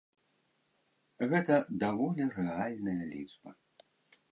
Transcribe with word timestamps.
Гэта 1.33 1.59
даволі 1.85 2.29
рэальная 2.41 2.99
лічба. 3.13 3.49